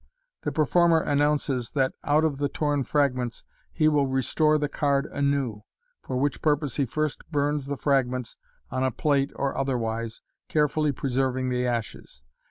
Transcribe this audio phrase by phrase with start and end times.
[0.41, 5.05] The performer an nounces that out of the torn fragments he will restore the card
[5.13, 5.61] anew4
[6.01, 8.35] for which purpose he first burns the fragments
[8.71, 12.23] on a plate or otherwise, carefully preserving the ashes.